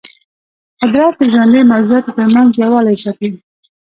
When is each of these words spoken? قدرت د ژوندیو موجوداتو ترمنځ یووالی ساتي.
قدرت 0.81 1.13
د 1.19 1.23
ژوندیو 1.33 1.69
موجوداتو 1.71 2.15
ترمنځ 2.17 2.49
یووالی 2.61 2.97
ساتي. 3.03 3.29